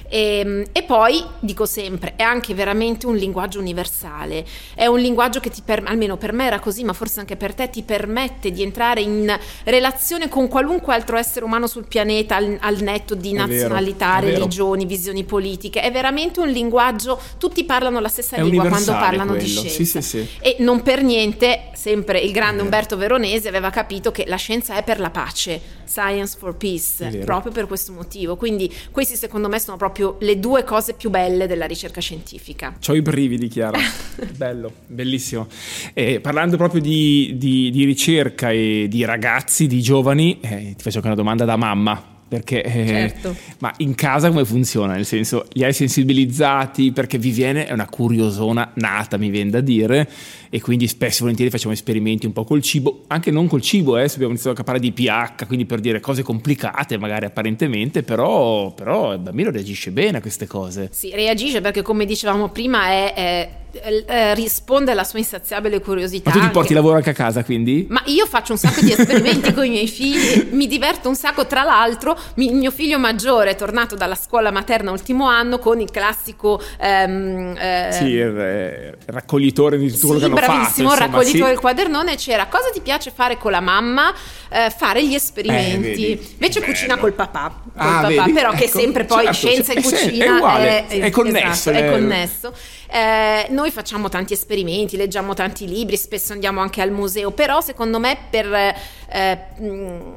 E, 0.08 0.66
e 0.72 0.82
poi 0.84 1.22
dico 1.38 1.66
sempre, 1.66 2.14
è 2.16 2.22
anche 2.22 2.54
veramente 2.54 3.06
un 3.06 3.16
linguaggio 3.16 3.58
universale, 3.58 4.44
è 4.74 4.86
un 4.86 4.98
linguaggio 4.98 5.40
che 5.40 5.50
ti 5.50 5.62
permette, 5.62 5.92
almeno 5.92 6.16
per 6.16 6.32
me 6.32 6.46
era 6.46 6.60
così, 6.60 6.82
ma 6.84 6.92
forse 6.92 7.20
anche 7.20 7.36
per 7.36 7.54
te, 7.54 7.68
ti 7.68 7.82
permette 7.82 8.50
di 8.50 8.62
entrare 8.62 9.02
in 9.02 9.38
relazione 9.64 10.28
con 10.28 10.48
qualunque 10.48 10.94
altro 10.94 11.16
essere 11.16 11.44
umano 11.44 11.66
sul 11.66 11.86
pianeta 11.86 12.36
al, 12.36 12.56
al 12.60 12.80
netto 12.80 13.14
di 13.14 13.32
nazionalità, 13.32 14.20
vero. 14.20 14.38
religioni, 14.38 14.86
visioni 14.86 15.24
politiche. 15.24 15.82
È 15.82 15.92
veramente 15.92 16.40
un 16.40 16.48
linguaggio, 16.48 17.20
tutti 17.38 17.64
parlano 17.64 18.00
la 18.00 18.08
stessa 18.08 18.36
È 18.36 18.42
lingua 18.42 18.68
quando 18.68 18.92
parlano 18.92 19.32
di 19.34 19.44
quello, 19.44 19.60
scienza. 19.60 20.00
sì, 20.00 20.00
sì, 20.00 20.02
sì. 20.02 20.28
E 20.40 20.56
non 20.60 20.82
per 20.82 21.02
niente, 21.02 21.70
sempre 21.74 22.18
il 22.20 22.32
grande. 22.32 22.62
Umberto 22.62 22.96
Veronesi 22.96 23.46
aveva 23.46 23.70
capito 23.70 24.10
che 24.10 24.24
la 24.26 24.36
scienza 24.36 24.76
è 24.76 24.82
per 24.82 25.00
la 25.00 25.10
pace, 25.10 25.60
science 25.84 26.36
for 26.38 26.56
peace, 26.56 27.18
proprio 27.24 27.52
per 27.52 27.66
questo 27.66 27.92
motivo. 27.92 28.36
Quindi 28.36 28.74
questi 28.90 29.16
secondo 29.16 29.48
me 29.48 29.58
sono 29.60 29.76
proprio 29.76 29.97
le 30.20 30.38
due 30.38 30.64
cose 30.64 30.94
più 30.94 31.10
belle 31.10 31.46
della 31.46 31.66
ricerca 31.66 32.00
scientifica. 32.00 32.76
C'ho 32.84 32.94
i 32.94 33.02
brividi, 33.02 33.48
Chiara. 33.48 33.78
Bello, 34.36 34.72
bellissimo. 34.86 35.46
E 35.92 36.20
parlando 36.20 36.56
proprio 36.56 36.80
di, 36.80 37.34
di- 37.36 37.70
di 37.70 37.84
ricerca 37.84 38.50
e 38.50 38.86
di 38.88 39.04
ragazzi, 39.04 39.66
di 39.66 39.80
giovani, 39.82 40.38
eh, 40.40 40.74
ti 40.76 40.82
faccio 40.82 40.96
anche 40.96 41.08
una 41.08 41.16
domanda 41.16 41.44
da 41.44 41.56
mamma. 41.56 42.16
Perché, 42.28 42.62
eh, 42.62 42.86
Certo. 42.86 43.34
ma 43.60 43.72
in 43.78 43.94
casa 43.94 44.28
come 44.28 44.44
funziona? 44.44 44.92
Nel 44.94 45.06
senso, 45.06 45.46
li 45.52 45.64
hai 45.64 45.72
sensibilizzati? 45.72 46.92
Perché 46.92 47.16
vi 47.18 47.30
viene, 47.30 47.66
è 47.66 47.72
una 47.72 47.88
curiosona 47.88 48.70
nata, 48.74 49.16
mi 49.16 49.30
viene 49.30 49.48
da 49.50 49.60
dire, 49.60 50.08
e 50.50 50.60
quindi 50.60 50.86
spesso 50.88 51.18
e 51.18 51.20
volentieri 51.22 51.50
facciamo 51.50 51.72
esperimenti 51.72 52.26
un 52.26 52.32
po' 52.32 52.44
col 52.44 52.60
cibo, 52.62 53.04
anche 53.06 53.30
non 53.30 53.46
col 53.48 53.62
cibo, 53.62 53.96
eh, 53.96 54.08
se 54.08 54.14
abbiamo 54.16 54.32
iniziato 54.32 54.60
a 54.60 54.64
parlare 54.64 54.84
di 54.86 54.92
pH, 54.92 55.46
quindi 55.46 55.64
per 55.64 55.80
dire 55.80 56.00
cose 56.00 56.22
complicate 56.22 56.98
magari 56.98 57.24
apparentemente, 57.24 58.02
però, 58.02 58.72
però 58.72 59.12
il 59.14 59.20
bambino 59.20 59.50
reagisce 59.50 59.90
bene 59.90 60.18
a 60.18 60.20
queste 60.20 60.46
cose. 60.46 60.90
Si 60.92 61.10
reagisce 61.10 61.60
perché 61.62 61.82
come 61.82 62.04
dicevamo 62.04 62.48
prima 62.50 62.88
è, 62.88 63.14
è- 63.14 63.50
eh, 63.70 64.34
risponde 64.34 64.92
alla 64.92 65.04
sua 65.04 65.18
insaziabile 65.18 65.80
curiosità. 65.80 66.30
Ma 66.30 66.36
tu 66.36 66.42
ti 66.42 66.50
porti 66.50 66.74
lavoro 66.74 66.96
anche 66.96 67.10
a 67.10 67.14
casa 67.14 67.44
quindi? 67.44 67.86
Ma 67.88 68.02
io 68.06 68.26
faccio 68.26 68.52
un 68.52 68.58
sacco 68.58 68.80
di 68.80 68.92
esperimenti 68.92 69.52
con 69.52 69.64
i 69.64 69.70
miei 69.70 69.88
figli, 69.88 70.48
mi 70.52 70.66
diverto 70.66 71.08
un 71.08 71.14
sacco. 71.14 71.46
Tra 71.46 71.62
l'altro, 71.62 72.18
mi, 72.34 72.52
mio 72.52 72.70
figlio 72.70 72.98
maggiore 72.98 73.50
è 73.50 73.56
tornato 73.56 73.94
dalla 73.94 74.14
scuola 74.14 74.50
materna 74.50 74.90
ultimo 74.90 75.26
anno 75.26 75.58
con 75.58 75.80
il 75.80 75.90
classico. 75.90 76.60
Ehm, 76.80 77.54
eh, 77.58 77.88
sì, 77.92 78.04
il, 78.04 78.96
raccoglitore 79.06 79.78
di 79.78 79.86
tutto 79.86 79.98
sì, 79.98 80.06
quello 80.06 80.20
che 80.20 80.26
hanno 80.26 80.36
fatto. 80.36 80.52
Bravissimo, 80.52 80.94
raccoglitore 80.94 81.44
sì. 81.44 81.50
del 81.50 81.58
quadernone. 81.58 82.16
C'era 82.16 82.46
cosa 82.46 82.70
ti 82.70 82.80
piace 82.80 83.12
fare 83.14 83.36
con 83.36 83.50
la 83.50 83.60
mamma? 83.60 84.12
Eh, 84.50 84.72
fare 84.76 85.06
gli 85.06 85.14
esperimenti. 85.14 86.06
Eh, 86.06 86.20
Invece 86.32 86.60
Bello. 86.60 86.72
cucina 86.72 86.96
col 86.96 87.12
papà, 87.12 87.60
col 87.64 87.86
ah, 87.86 88.00
papà 88.00 88.26
però 88.32 88.50
ecco, 88.50 88.60
che 88.60 88.68
sempre 88.68 89.04
poi 89.04 89.24
certo, 89.24 89.32
scienza 89.32 89.72
e 89.72 89.82
cucina 89.82 90.24
è, 90.24 90.28
uguale, 90.30 90.86
è, 90.86 91.00
è 91.00 91.10
connesso. 91.10 91.70
Esatto, 91.70 91.84
è 91.84 91.90
connesso. 91.90 92.52
Eh, 92.90 93.46
noi 93.50 93.70
facciamo 93.70 94.08
tanti 94.08 94.32
esperimenti, 94.32 94.96
leggiamo 94.96 95.34
tanti 95.34 95.68
libri, 95.68 95.96
spesso 95.96 96.32
andiamo 96.32 96.60
anche 96.60 96.80
al 96.80 96.90
museo, 96.90 97.30
però 97.30 97.60
secondo 97.60 97.98
me 97.98 98.16
per, 98.30 98.74
eh, 99.10 99.38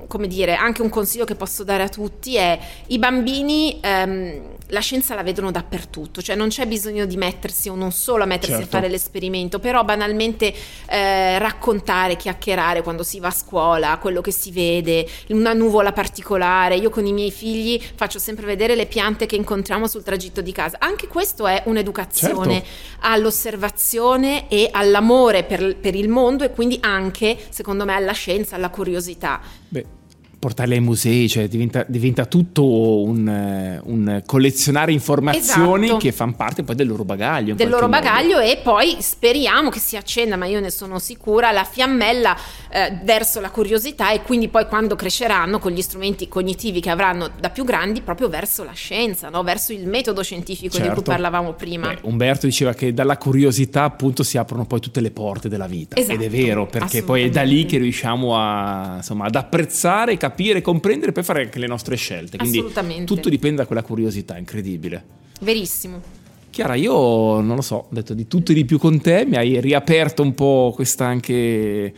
come 0.08 0.28
dire, 0.28 0.56
anche 0.56 0.82
un 0.82 0.90
consiglio 0.90 1.26
che 1.26 1.36
posso 1.36 1.64
dare 1.64 1.84
a 1.84 1.90
tutti 1.90 2.36
è 2.36 2.60
i 2.88 3.00
bambini... 3.00 3.80
Ehm, 3.82 4.60
la 4.72 4.80
scienza 4.80 5.16
la 5.16 5.24
vedono 5.24 5.52
dappertutto, 5.52 6.22
cioè 6.22 6.36
non 6.36 6.48
c'è 6.48 6.66
bisogno 6.66 7.06
di 7.06 7.18
mettersi 7.18 7.70
o 7.70 7.76
non 7.76 7.92
solo 7.92 8.24
a 8.24 8.26
mettersi 8.26 8.56
certo. 8.56 8.66
a 8.66 8.80
fare 8.80 8.90
l'esperimento, 8.90 9.60
però 9.60 9.84
banalmente 9.84 10.54
eh, 10.88 11.38
raccontare, 11.40 12.16
chiacchierare 12.16 12.82
quando 12.82 13.04
si 13.04 13.20
va 13.20 13.28
a 13.28 13.32
scuola, 13.32 13.98
quello 14.00 14.22
che 14.22 14.32
si 14.32 14.52
vede, 14.52 15.08
una 15.30 15.54
nuvola 15.54 15.92
particolare. 15.92 16.76
Io 16.76 16.90
con 16.90 17.06
i 17.06 17.14
miei 17.14 17.32
figli 17.32 17.82
faccio 17.96 18.18
sempre 18.18 18.46
vedere 18.46 18.76
le 18.76 18.86
piante 18.86 19.26
che 19.26 19.36
incontriamo 19.36 19.88
sul 19.88 20.04
tragitto 20.04 20.42
di 20.42 20.52
casa. 20.52 20.78
Anche 20.80 21.08
questo 21.08 21.48
è 21.48 21.64
un'educazione 21.66 22.54
certo. 22.54 22.70
all'osservazione 23.02 24.48
e 24.48 24.70
all'amore 24.72 25.44
per, 25.44 25.76
per 25.78 25.96
il 25.96 26.08
mondo 26.08 26.46
e 26.46 26.52
quindi 26.52 26.78
anche, 26.82 27.38
secondo 27.50 27.84
me, 27.84 27.94
alla 27.94 28.14
scienza, 28.14 28.56
alla 28.56 28.70
curiosità. 28.70 29.42
Beh 29.68 30.00
portarli 30.42 30.74
ai 30.74 30.80
musei, 30.80 31.30
cioè 31.30 31.48
diventa, 31.48 31.86
diventa 31.88 32.26
tutto 32.26 33.04
un, 33.04 33.80
un, 33.84 34.24
collezionare 34.26 34.92
informazioni 34.92 35.86
esatto. 35.86 36.00
che 36.00 36.12
fanno 36.12 36.34
parte 36.36 36.64
poi 36.64 36.74
del 36.74 36.88
loro 36.88 37.04
bagaglio. 37.04 37.54
Del 37.54 37.70
loro 37.70 37.88
bagaglio 37.88 38.40
e 38.40 38.60
poi 38.64 38.98
speriamo 39.02 39.70
che 39.70 39.78
si 39.78 39.98
accenda, 39.98 40.38
ma 40.38 40.48
io 40.48 40.60
ne 40.60 40.72
sono 40.72 40.98
sicura, 40.98 41.52
la 41.52 41.64
fiammella 41.64 42.36
eh, 42.72 43.00
verso 43.04 43.40
la 43.40 43.52
curiosità 43.52 44.10
e 44.10 44.24
quindi 44.24 44.48
poi 44.48 44.66
quando 44.66 44.96
cresceranno 44.96 45.60
con 45.60 45.74
gli 45.74 45.82
strumenti 45.84 46.28
cognitivi 46.28 46.80
che 46.80 46.90
avranno 46.90 47.30
da 47.40 47.52
più 47.52 47.64
grandi 47.64 48.02
proprio 48.02 48.28
verso 48.28 48.64
la 48.64 48.74
scienza, 48.74 49.30
no? 49.30 49.44
verso 49.44 49.74
il 49.74 49.88
metodo 49.88 50.24
scientifico 50.24 50.72
certo. 50.72 50.82
di 50.82 50.88
cui 50.88 51.04
certo. 51.04 51.12
parlavamo 51.12 51.54
prima. 51.54 51.90
Beh, 51.90 52.00
Umberto 52.02 52.48
diceva 52.48 52.74
che 52.74 52.96
dalla 52.96 53.18
curiosità 53.20 53.84
appunto 53.84 54.24
si 54.24 54.40
aprono 54.40 54.66
poi 54.66 54.80
tutte 54.80 55.02
le 55.02 55.12
porte 55.12 55.50
della 55.50 55.68
vita 55.68 55.98
esatto. 55.98 56.16
ed 56.16 56.24
è 56.24 56.30
vero 56.30 56.66
perché 56.66 57.04
poi 57.04 57.26
è 57.26 57.30
da 57.30 57.44
lì 57.44 57.68
che 57.68 57.78
riusciamo 57.78 58.36
a, 58.36 58.94
insomma, 58.98 59.26
ad 59.26 59.36
apprezzare 59.36 60.14
e 60.14 60.18
capire 60.18 60.30
capire, 60.32 60.62
comprendere 60.62 61.12
per 61.12 61.24
fare 61.24 61.44
anche 61.44 61.60
le 61.60 61.68
nostre 61.68 61.96
scelte. 61.96 62.38
Quindi 62.38 62.58
Assolutamente. 62.60 63.06
tutto 63.06 63.30
dipende 63.30 63.58
da 63.58 63.66
quella 63.66 63.84
curiosità 63.84 64.38
incredibile. 64.38 65.04
Verissimo. 65.42 66.02
Chiara, 66.50 66.76
io 66.76 67.40
non 67.40 67.56
lo 67.56 67.62
so, 67.62 67.76
ho 67.76 67.88
detto 67.90 68.14
di 68.14 68.28
tutto 68.28 68.52
e 68.52 68.56
di 68.56 68.66
più 68.66 68.78
con 68.78 69.00
te, 69.00 69.26
mi 69.26 69.38
hai 69.38 69.62
riaperto 69.62 70.22
un 70.22 70.34
po' 70.34 70.74
questa 70.76 71.06
anche 71.06 71.94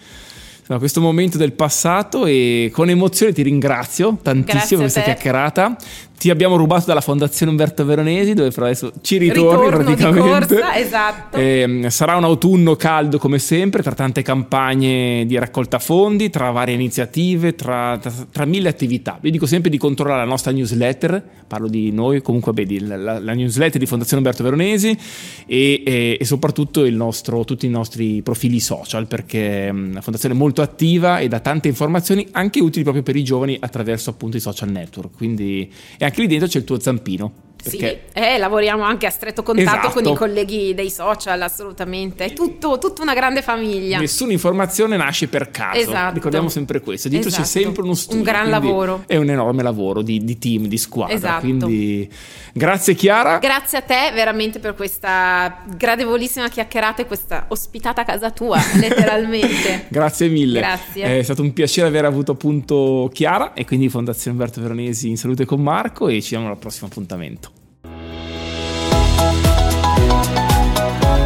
insomma, 0.60 0.80
questo 0.80 1.02
momento 1.02 1.38
del 1.38 1.54
passato 1.54 2.26
e 2.26 2.70
con 2.72 2.90
emozione 2.90 3.34
ti 3.34 3.42
ringrazio 3.42 4.18
tantissimo 4.22 4.82
per 4.82 4.92
questa 4.92 5.02
chiacchierata 5.02 5.76
ti 6.24 6.30
abbiamo 6.30 6.56
rubato 6.56 6.86
dalla 6.86 7.02
Fondazione 7.02 7.52
Umberto 7.52 7.84
Veronesi, 7.84 8.34
dove 8.34 8.50
però 8.50 8.68
adesso 8.68 8.94
ci 9.02 9.18
ritorni 9.18 9.66
Ritorno 9.66 9.84
praticamente. 9.84 10.56
Corsa, 10.56 10.78
esatto. 10.78 11.36
E, 11.36 11.60
ehm, 11.60 11.90
sarà 11.90 12.16
un 12.16 12.24
autunno 12.24 12.78
caldo 12.78 13.18
come 13.18 13.40
sempre, 13.40 13.84
tra 13.84 13.92
tante 13.92 14.22
campagne 14.22 15.26
di 15.26 15.38
raccolta 15.38 15.80
fondi, 15.80 16.30
tra 16.30 16.50
varie 16.52 16.76
iniziative, 16.76 17.56
tra, 17.56 17.98
tra, 18.02 18.10
tra 18.32 18.46
mille 18.46 18.70
attività. 18.70 19.20
Io 19.22 19.32
dico 19.32 19.46
sempre 19.46 19.70
di 19.70 19.78
controllare 19.78 20.22
la 20.22 20.26
nostra 20.26 20.54
newsletter, 20.54 21.22
parlo 21.46 21.68
di 21.68 21.92
noi, 21.92 22.22
comunque 22.22 22.54
vedi 22.54 22.80
la, 22.80 23.20
la 23.20 23.34
newsletter 23.34 23.78
di 23.78 23.86
Fondazione 23.86 24.24
Umberto 24.24 24.44
Veronesi 24.44 24.98
e, 25.46 25.84
e, 25.86 26.18
e 26.18 26.26
soprattutto 26.26 26.90
nostro, 26.90 27.44
tutti 27.44 27.66
i 27.66 27.70
nostri 27.70 28.22
profili 28.22 28.62
social, 28.62 29.08
perché 29.08 29.74
mm, 29.74 29.94
la 29.96 30.02
Fondazione 30.02 30.36
è 30.36 30.38
molto 30.38 30.62
attiva 30.62 31.20
e 31.20 31.28
dà 31.28 31.42
tante 31.42 31.68
informazioni 31.68 32.26
anche 32.32 32.62
utili 32.62 32.84
proprio 32.84 33.04
per 33.04 33.18
i 33.18 33.26
giovani 33.26 33.58
attraverso 33.60 34.10
appunto 34.10 34.38
i 34.38 34.40
social 34.40 34.70
network. 34.70 35.18
Quindi 35.18 35.70
è 35.98 36.06
anche 36.06 36.13
anche 36.14 36.22
lì 36.22 36.28
dentro 36.28 36.48
c'è 36.48 36.60
il 36.60 36.64
tuo 36.64 36.80
zampino. 36.80 37.34
Perché... 37.64 38.04
Sì, 38.14 38.20
eh, 38.20 38.38
lavoriamo 38.38 38.84
anche 38.84 39.06
a 39.06 39.10
stretto 39.10 39.42
contatto 39.42 39.88
esatto. 39.88 40.02
con 40.02 40.12
i 40.12 40.16
colleghi 40.16 40.74
dei 40.74 40.90
social, 40.90 41.42
assolutamente. 41.42 42.26
È 42.26 42.34
tutto, 42.34 42.78
tutta 42.78 43.02
una 43.02 43.14
grande 43.14 43.42
famiglia. 43.42 44.00
Nessuna 44.00 44.34
informazione 44.34 44.98
nasce 44.98 45.28
per 45.28 45.50
caso. 45.50 45.80
Esatto. 45.80 46.14
Ricordiamo 46.14 46.50
sempre 46.50 46.82
questo. 46.82 47.08
Dietro 47.08 47.30
esatto. 47.30 47.44
c'è 47.44 47.50
sempre 47.50 47.84
uno 47.84 47.94
studio. 47.94 48.18
Un 48.18 48.24
gran 48.24 48.50
lavoro. 48.50 49.04
È 49.08 49.16
un 49.16 49.30
enorme 49.30 49.64
lavoro 49.64 50.02
di, 50.02 50.24
di 50.24 50.38
team, 50.38 50.66
di 50.66 50.78
squadra. 50.78 51.16
Esatto. 51.16 51.40
Quindi 51.40 52.12
grazie 52.52 52.96
Chiara. 52.96 53.38
Grazie 53.38 53.78
a 53.78 53.82
te 53.82 54.12
veramente 54.14 54.60
per 54.60 54.76
questa 54.76 55.64
gradevolissima 55.78 56.50
chiacchierata 56.50 57.02
e 57.02 57.06
questa 57.06 57.46
ospitata 57.48 58.02
a 58.02 58.06
casa 58.06 58.32
tua, 58.32 58.60
letteralmente. 58.76 59.86
grazie 59.88 60.28
mille. 60.28 60.60
Grazie. 60.60 61.20
È 61.20 61.24
stato 61.24 61.42
un 61.42 61.54
piacere 61.54 61.88
aver 61.88 62.06
avuto 62.06 62.34
appunto 62.34 63.10
Chiara 63.14 63.54
e 63.54 63.66
quindi 63.66 63.88
Fondazione 63.88 64.36
Umberto 64.38 64.62
Veronesi 64.62 65.10
in 65.10 65.18
salute 65.18 65.46
con 65.46 65.62
Marco 65.62 66.08
e 66.10 66.22
ci 66.22 66.32
vediamo 66.32 66.50
al 66.50 66.58
prossimo 66.58 66.88
appuntamento. 66.88 67.53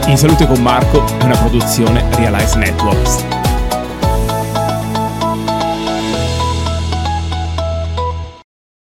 In 0.08 0.18
salute 0.18 0.48
con 0.48 0.62
Marco 0.62 1.06
è 1.20 1.24
una 1.24 1.38
produzione 1.38 2.04
Realize 2.16 2.58
Networks. 2.58 3.37